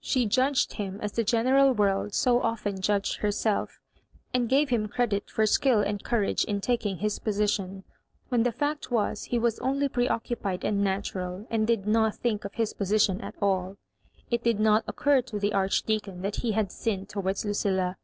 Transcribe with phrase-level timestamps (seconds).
[0.00, 3.80] She judged him as the general world so often judged herself
[4.32, 7.82] and gave him cre dit for skill and courage in taking his position,
[8.28, 12.54] when the fact was he was only preoccupied and natural, and did not think of
[12.54, 13.76] his position at alL
[14.30, 17.96] It did not occur to the Archdeacon that he had sinned towards Lucilla.